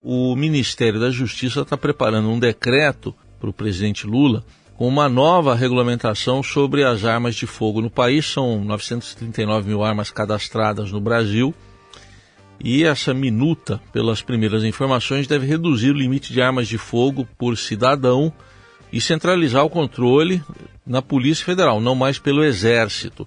[0.00, 4.44] O Ministério da Justiça está preparando um decreto para o presidente Lula
[4.76, 8.24] com uma nova regulamentação sobre as armas de fogo no país.
[8.24, 11.52] São 939 mil armas cadastradas no Brasil.
[12.62, 17.58] E essa minuta, pelas primeiras informações, deve reduzir o limite de armas de fogo por
[17.58, 18.32] cidadão
[18.92, 20.42] e centralizar o controle
[20.86, 23.26] na Polícia Federal, não mais pelo Exército.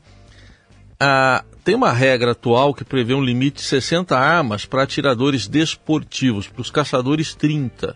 [0.98, 6.48] Ah, tem uma regra atual que prevê um limite de 60 armas para atiradores desportivos,
[6.48, 7.96] para os caçadores 30.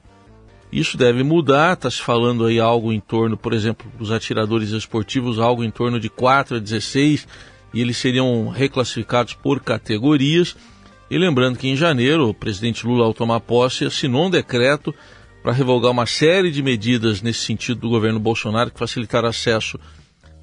[0.71, 5.39] Isso deve mudar, está se falando aí algo em torno, por exemplo, dos atiradores esportivos,
[5.39, 7.27] algo em torno de 4 a 16,
[7.73, 10.55] e eles seriam reclassificados por categorias.
[11.09, 14.93] E lembrando que em janeiro, o presidente Lula, ao tomar posse, assinou um decreto
[15.41, 19.79] para revogar uma série de medidas nesse sentido do governo Bolsonaro que facilitaram acesso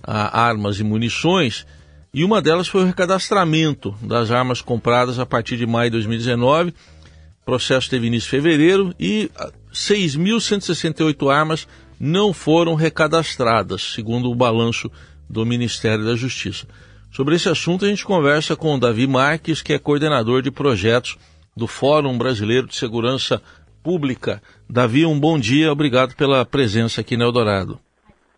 [0.03, 1.67] a armas e munições.
[2.15, 6.69] E uma delas foi o recadastramento das armas compradas a partir de maio de 2019.
[6.71, 9.31] O processo teve início em fevereiro e
[9.73, 11.67] 6.168 armas
[11.99, 14.91] não foram recadastradas, segundo o balanço
[15.27, 16.67] do Ministério da Justiça.
[17.11, 21.17] Sobre esse assunto, a gente conversa com o Davi Marques, que é coordenador de projetos
[21.57, 23.41] do Fórum Brasileiro de Segurança
[23.83, 24.43] Pública.
[24.69, 27.81] Davi, um bom dia, obrigado pela presença aqui no Eldorado.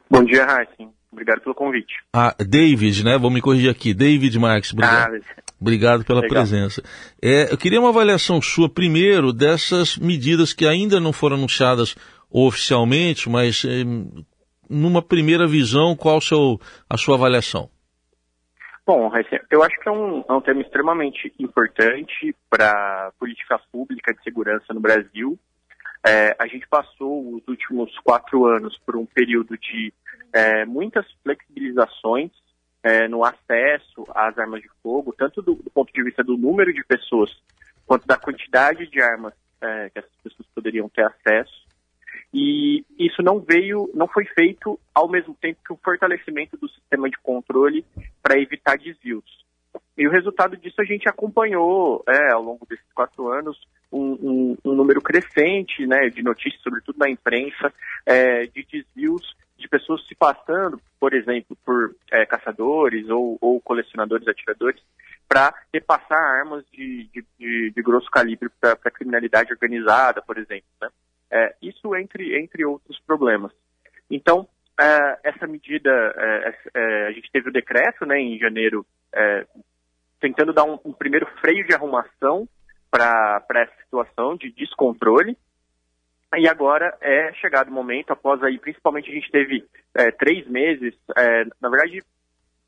[0.09, 0.95] Bom dia, Raíssa.
[1.15, 1.95] Obrigado pelo convite.
[2.13, 3.17] Ah, David, né?
[3.17, 3.95] Vou me corrigir aqui.
[3.95, 5.15] David Marques, obrigado.
[5.15, 6.37] Ah, obrigado pela legal.
[6.37, 6.83] presença.
[7.23, 11.95] É, eu queria uma avaliação sua, primeiro, dessas medidas que ainda não foram anunciadas
[12.29, 13.85] oficialmente, mas eh,
[14.69, 16.59] numa primeira visão, qual seu,
[16.91, 17.71] a sua avaliação?
[18.85, 19.11] Bom,
[19.51, 24.23] eu acho que é um, é um tema extremamente importante para a política pública de
[24.25, 25.39] segurança no Brasil.
[26.07, 29.93] É, a gente passou os últimos quatro anos por um período de
[30.33, 32.31] é, muitas flexibilizações
[32.83, 36.73] é, no acesso às armas de fogo, tanto do, do, ponto de vista do número
[36.75, 37.31] de pessoas,
[37.87, 39.33] quanto da quantidade de armas
[39.63, 41.65] é, que essas pessoas poderiam ter acesso.
[42.33, 47.09] E isso não veio, não foi feito ao mesmo tempo que o fortalecimento do sistema
[47.09, 47.85] de controle
[48.23, 49.44] para evitar desvios.
[49.97, 53.61] E o resultado disso a gente acompanhou é, ao longo desses quatro anos
[53.93, 57.73] um, um, um, número crescente né, de notícias, sobretudo na imprensa,
[58.05, 64.27] é, de desvios de pessoas se passando, por exemplo, por é, caçadores ou, ou, colecionadores,
[64.27, 64.83] atiradores,
[65.29, 70.67] para repassar armas de, de, de, de grosso calibre para a criminalidade organizada, por exemplo.
[70.83, 70.89] Né?
[71.31, 73.53] É, isso entre, entre outros problemas.
[74.11, 75.91] Então, é, essa medida,
[76.75, 78.85] é, a gente teve o decreto né, em janeiro,
[80.25, 82.49] tentando dar um, um, primeiro freio de arrumação
[82.91, 85.37] para essa situação de descontrole.
[86.37, 89.65] E agora é chegado o momento, após aí, principalmente a gente teve
[89.95, 90.95] é, três meses,
[91.61, 92.03] na verdade,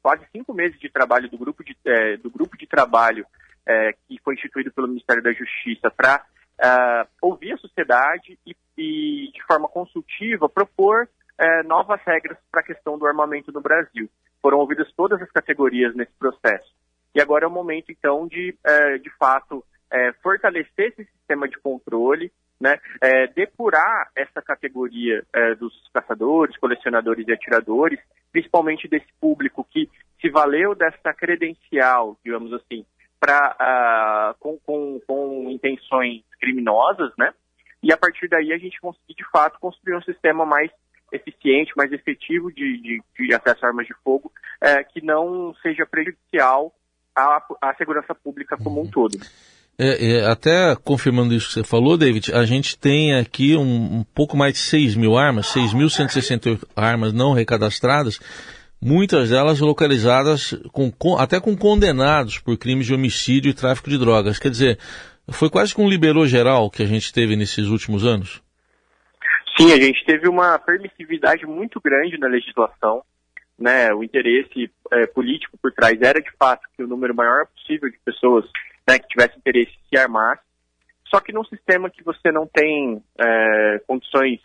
[0.02, 1.74] quase cinco meses de trabalho do grupo de,
[2.22, 3.26] do grupo de trabalho
[4.06, 6.24] que foi instituído pelo Ministério da Justiça para
[6.56, 11.08] uh, ouvir a sociedade e, e, de forma consultiva, propor
[11.40, 14.08] uh, novas regras para a questão do armamento no Brasil.
[14.40, 16.74] Foram ouvidas todas as categorias nesse processo.
[17.16, 19.64] E agora é o momento, então, de, uh, de fato,
[20.22, 22.76] fortalecer esse sistema de controle, né,
[23.36, 25.24] depurar essa categoria
[25.58, 28.00] dos caçadores, colecionadores e atiradores,
[28.32, 29.88] principalmente desse público que
[30.20, 32.84] se valeu dessa credencial, digamos assim,
[33.18, 33.56] pra,
[34.34, 37.32] uh, com, com, com intenções criminosas, né?
[37.82, 40.70] E a partir daí a gente conseguir, de fato, construir um sistema mais
[41.12, 45.86] eficiente, mais efetivo de, de, de acesso a armas de fogo, é, que não seja
[45.86, 46.74] prejudicial
[47.16, 48.90] à, à segurança pública como um uhum.
[48.90, 49.18] todo.
[49.78, 54.04] É, é, até confirmando isso que você falou, David, a gente tem aqui um, um
[54.14, 58.18] pouco mais de 6 mil armas, 6.168 armas não recadastradas,
[58.80, 63.98] muitas delas localizadas com, com, até com condenados por crimes de homicídio e tráfico de
[63.98, 64.38] drogas.
[64.38, 64.78] Quer dizer,
[65.30, 68.42] foi quase que um liberou geral que a gente teve nesses últimos anos?
[69.58, 73.02] Sim, a gente teve uma permissividade muito grande na legislação.
[73.58, 77.90] Né, o interesse é, político por trás era de fato que o número maior possível
[77.90, 78.44] de pessoas
[78.86, 80.42] né, que tivessem interesse se armasse.
[81.08, 84.40] Só que num sistema que você não tem é, condições,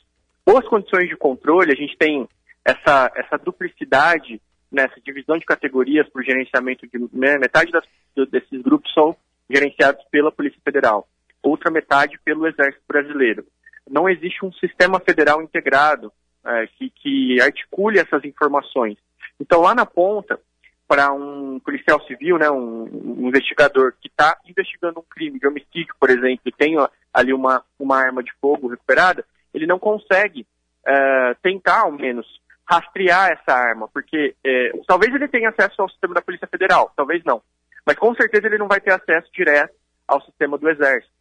[0.46, 2.28] boas condições de controle, a gente tem
[2.64, 4.42] essa, essa duplicidade,
[4.72, 7.84] né, divisão de categorias por gerenciamento de né, metade das,
[8.30, 9.16] desses grupos são
[9.50, 11.08] gerenciados pela Polícia Federal,
[11.44, 13.46] outra metade pelo Exército Brasileiro.
[13.90, 16.12] Não existe um sistema federal integrado
[16.46, 18.98] é, que, que articule essas informações.
[19.40, 20.40] Então, lá na ponta,
[20.88, 25.96] para um policial civil, né, um, um investigador que está investigando um crime de homicídio,
[26.00, 26.76] por exemplo, e tem
[27.14, 30.46] ali uma, uma arma de fogo recuperada, ele não consegue
[30.86, 32.28] é, tentar, ao menos,
[32.70, 37.24] rastrear essa arma, porque é, talvez ele tenha acesso ao sistema da Polícia Federal, talvez
[37.24, 37.42] não.
[37.86, 39.74] Mas com certeza ele não vai ter acesso direto
[40.08, 41.12] ao sistema do Exército.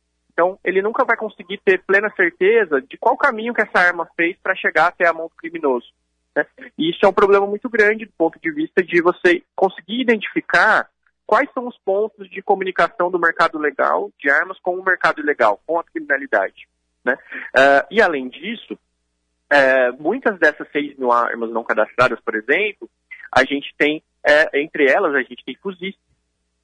[0.40, 4.38] Então, ele nunca vai conseguir ter plena certeza de qual caminho que essa arma fez
[4.42, 5.92] para chegar até a mão do criminoso.
[6.34, 6.46] Né?
[6.78, 10.88] E isso é um problema muito grande do ponto de vista de você conseguir identificar
[11.26, 15.60] quais são os pontos de comunicação do mercado legal de armas com o mercado ilegal,
[15.66, 16.66] com a criminalidade.
[17.04, 17.18] Né?
[17.54, 22.88] Uh, e além disso, uh, muitas dessas 6 mil armas não cadastradas, por exemplo,
[23.30, 25.96] a gente tem, uh, entre elas, a gente tem fuzis,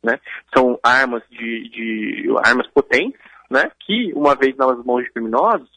[0.02, 0.18] né?
[0.54, 3.20] São armas de, de armas potentes,
[3.50, 3.70] né?
[3.80, 5.68] Que, uma vez nas mãos de criminosos,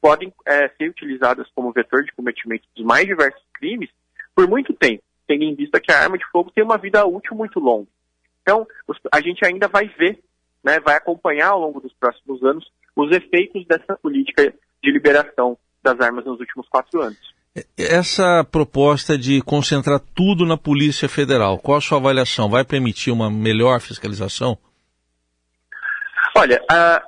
[0.00, 3.90] podem é, ser utilizadas como vetor de cometimento dos mais diversos crimes
[4.34, 7.34] por muito tempo, tendo em vista que a arma de fogo tem uma vida útil
[7.34, 7.88] muito longa.
[8.42, 8.66] Então,
[9.12, 10.20] a gente ainda vai ver,
[10.62, 16.00] né, vai acompanhar ao longo dos próximos anos os efeitos dessa política de liberação das
[16.00, 17.34] armas nos últimos quatro anos.
[17.76, 22.50] Essa proposta de concentrar tudo na Polícia Federal, qual a sua avaliação?
[22.50, 24.58] Vai permitir uma melhor fiscalização?
[26.36, 27.02] Olha, a,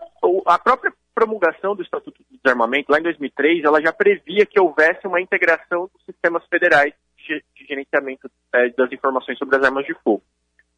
[0.46, 5.06] a própria promulgação do Estatuto do Desarmamento, lá em 2003, ela já previa que houvesse
[5.06, 10.22] uma integração dos sistemas federais de, gerenciamento é, das informações sobre as armas de fogo.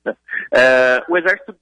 [0.05, 0.17] Né?
[0.53, 1.55] É, o Exército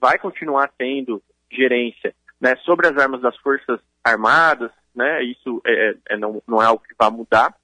[0.00, 6.16] vai continuar tendo gerência né, sobre as armas das Forças Armadas, né, isso é, é,
[6.16, 7.54] não, não, é algo que vai mudar,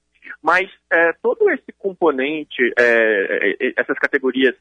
[0.43, 4.55] mas é, todo esse componente, é, é, essas categorias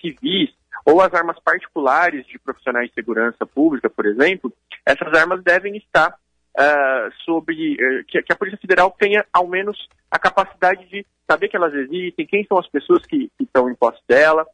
[0.00, 0.50] civis,
[0.84, 4.52] ou as armas particulares de profissionais de segurança pública, por exemplo,
[4.84, 9.88] essas armas devem estar uh, sob uh, que, que, a Polícia Federal tenha ao menos
[10.10, 13.74] a capacidade de saber que elas existem, quem são as pessoas que, que estão em
[13.74, 14.46] posse dela,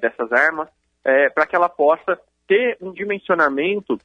[0.00, 0.66] dessas armas,
[1.34, 3.98] para que ela possa ter um dimensionamento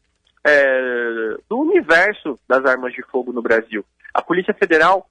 [1.47, 3.85] do universo das armas de fogo no Brasil.
[4.13, 5.09] A Polícia Federal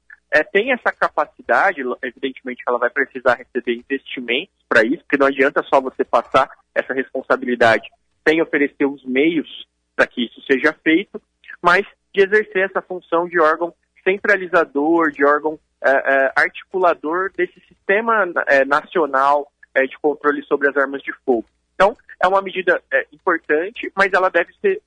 [0.52, 5.80] tem essa capacidade, evidentemente ela vai precisar receber investimentos para isso, porque não adianta só
[5.80, 7.88] você passar essa responsabilidade
[8.26, 11.20] sem oferecer os meios para que isso seja feito,
[11.60, 13.74] mas de exercer essa função de órgão
[14.04, 21.00] centralizador, de órgão é, é, articulador desse sistema é, nacional de controle sobre as armas
[21.02, 21.46] de fogo.
[21.74, 22.80] Então, é uma medida
[23.10, 24.82] importante, mas ela deve ser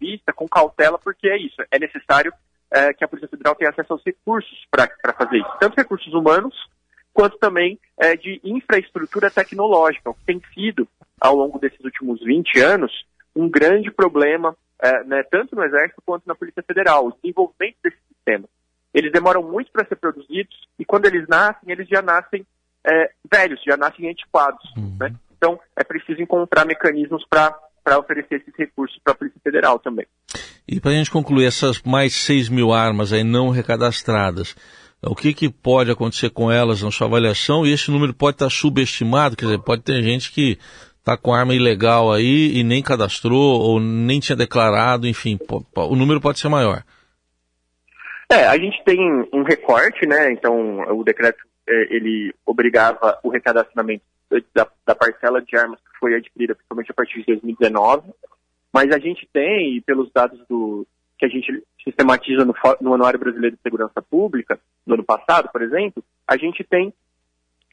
[0.00, 2.32] vista com cautela, porque é isso, é necessário
[2.96, 6.54] que a Polícia Federal tenha acesso aos recursos para fazer isso, tanto recursos humanos,
[7.12, 7.78] quanto também
[8.20, 10.86] de infraestrutura tecnológica, o que tem sido,
[11.20, 12.92] ao longo desses últimos 20 anos,
[13.34, 17.98] um grande problema, é, né, tanto no Exército quanto na Polícia Federal, o desenvolvimento desse
[18.08, 18.48] sistema.
[18.92, 22.44] Eles demoram muito para ser produzidos e quando eles nascem, eles já nascem
[22.84, 24.64] é, velhos, já nascem antiquados.
[24.76, 24.96] Uhum.
[24.98, 25.14] Né?
[25.36, 27.56] Então, é preciso encontrar mecanismos para
[27.96, 30.06] oferecer esses recursos para a Polícia Federal também.
[30.66, 34.54] E para a gente concluir, essas mais 6 mil armas aí não recadastradas,
[35.02, 37.64] o que, que pode acontecer com elas na sua avaliação?
[37.64, 40.58] E esse número pode estar subestimado, quer dizer, pode ter gente que
[40.98, 45.38] está com arma ilegal aí e nem cadastrou ou nem tinha declarado, enfim,
[45.74, 46.82] o número pode ser maior.
[48.30, 48.98] É, a gente tem
[49.32, 50.30] um recorte, né?
[50.32, 54.04] Então o decreto é, ele obrigava o recadastramento
[54.54, 58.12] da, da, parcela de armas que foi adquirida principalmente a partir de 2019,
[58.72, 60.86] mas a gente tem, pelos dados do
[61.18, 65.62] que a gente sistematiza no, no Anuário Brasileiro de Segurança Pública, no ano passado, por
[65.62, 66.92] exemplo, a gente tem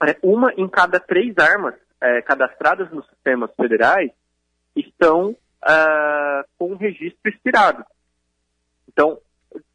[0.07, 4.12] é, uma em cada três armas é, cadastradas nos sistemas federais
[4.75, 7.86] estão uh, com um registro expirado.
[8.92, 9.19] Então,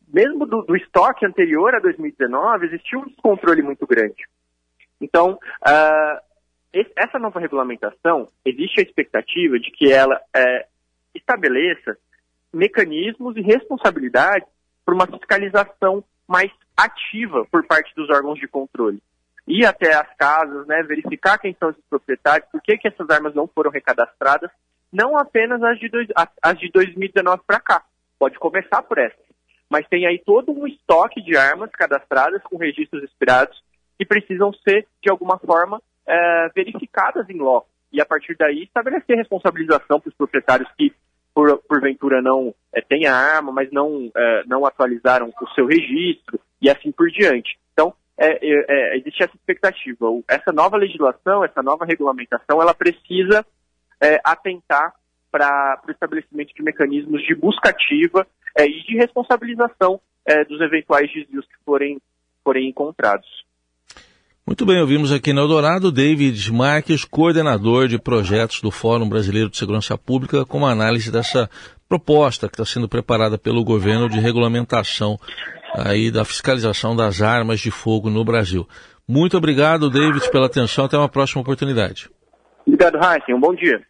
[0.08, 4.28] mesmo do, do, estoque anterior a 2019, existiu um descontrole muito grande.
[5.00, 6.29] Então, uh,
[6.72, 10.68] essa nova regulamentação, existe a expectativa de que ela uh,
[11.14, 11.96] estabeleça
[12.52, 14.48] mecanismos e responsabilidades
[14.84, 19.02] para uma fiscalização mais ativa por parte dos órgãos de controle.
[19.46, 23.34] Ir até as casas, né, verificar quem são esses proprietários, por que, que essas armas
[23.34, 24.50] não foram recadastradas,
[24.92, 26.08] não apenas as de, dois,
[26.42, 27.84] as de 2019 para cá,
[28.18, 29.24] pode começar por essas,
[29.68, 33.62] mas tem aí todo um estoque de armas cadastradas com registros expirados
[33.98, 39.16] que precisam ser, de alguma forma, é, verificadas em loco, e a partir daí estabelecer
[39.16, 40.92] responsabilização para os proprietários que,
[41.34, 46.38] por, porventura, não é, têm a arma, mas não, é, não atualizaram o seu registro,
[46.60, 47.58] e assim por diante.
[47.72, 50.06] Então, é, é, é, existe essa expectativa.
[50.28, 53.46] Essa nova legislação, essa nova regulamentação, ela precisa
[54.00, 54.92] é, atentar
[55.30, 58.26] para o estabelecimento de mecanismos de busca ativa
[58.58, 60.00] e de responsabilização
[60.48, 62.00] dos eventuais desvios que forem,
[62.44, 63.28] forem encontrados.
[64.46, 69.56] Muito bem, ouvimos aqui no Eldorado David Marques, coordenador de projetos do Fórum Brasileiro de
[69.56, 71.48] Segurança Pública, com uma análise dessa
[71.88, 75.18] proposta que está sendo preparada pelo governo de regulamentação
[75.74, 78.66] aí da fiscalização das armas de fogo no Brasil.
[79.06, 80.84] Muito obrigado, David, pela atenção.
[80.84, 82.08] Até uma próxima oportunidade.
[82.66, 83.34] Obrigado, Heisen.
[83.34, 83.82] Um bom dia.